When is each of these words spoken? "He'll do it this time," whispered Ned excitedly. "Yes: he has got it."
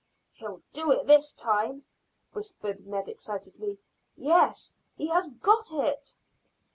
"He'll 0.33 0.63
do 0.73 0.89
it 0.89 1.05
this 1.05 1.31
time," 1.31 1.85
whispered 2.33 2.87
Ned 2.87 3.07
excitedly. 3.07 3.77
"Yes: 4.17 4.73
he 4.97 5.05
has 5.09 5.29
got 5.29 5.71
it." 5.71 6.15